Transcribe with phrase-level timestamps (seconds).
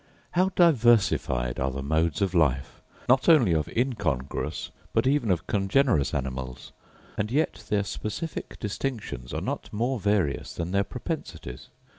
[0.31, 6.11] How diversified are the modes of life not only of incongruous but even of congenerous
[6.15, 6.71] animals;
[7.19, 11.69] and yet their specific distinctions are not more various than their propensities.